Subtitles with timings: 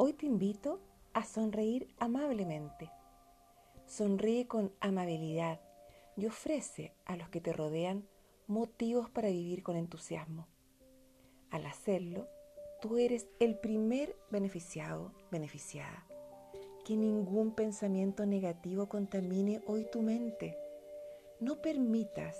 [0.00, 0.78] Hoy te invito
[1.12, 2.88] a sonreír amablemente.
[3.84, 5.60] Sonríe con amabilidad
[6.16, 8.06] y ofrece a los que te rodean
[8.46, 10.46] motivos para vivir con entusiasmo.
[11.50, 12.28] Al hacerlo,
[12.80, 16.06] tú eres el primer beneficiado, beneficiada.
[16.84, 20.56] Que ningún pensamiento negativo contamine hoy tu mente.
[21.40, 22.36] No permitas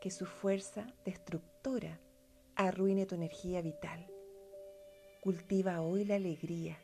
[0.00, 1.98] que su fuerza destructora
[2.54, 4.13] arruine tu energía vital.
[5.24, 6.76] Cultiva hoy la alegría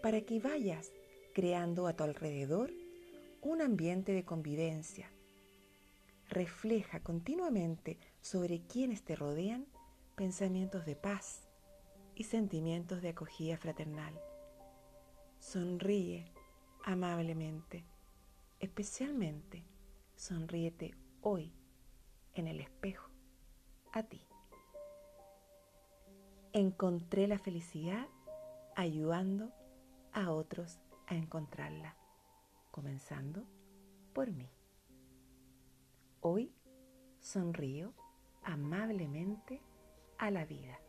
[0.00, 0.92] para que vayas
[1.34, 2.72] creando a tu alrededor
[3.42, 5.10] un ambiente de convivencia.
[6.28, 9.66] Refleja continuamente sobre quienes te rodean
[10.14, 11.42] pensamientos de paz
[12.14, 14.14] y sentimientos de acogida fraternal.
[15.40, 16.30] Sonríe
[16.84, 17.84] amablemente,
[18.60, 19.64] especialmente
[20.14, 21.52] sonríete hoy
[22.34, 23.10] en el espejo
[23.92, 24.25] a ti.
[26.56, 28.06] Encontré la felicidad
[28.76, 29.52] ayudando
[30.14, 31.94] a otros a encontrarla,
[32.70, 33.44] comenzando
[34.14, 34.48] por mí.
[36.22, 36.54] Hoy
[37.20, 37.92] sonrío
[38.42, 39.60] amablemente
[40.16, 40.80] a la vida.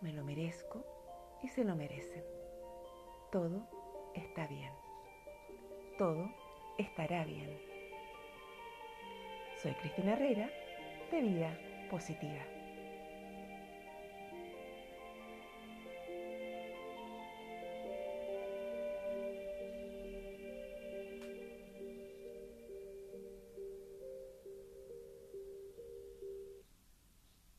[0.00, 0.82] Me lo merezco
[1.42, 2.24] y se lo merecen.
[3.30, 3.68] Todo
[4.14, 4.72] está bien.
[5.98, 6.26] Todo
[6.78, 7.54] estará bien.
[9.60, 10.48] Soy Cristina Herrera
[11.10, 11.58] de Vida
[11.90, 12.59] Positiva.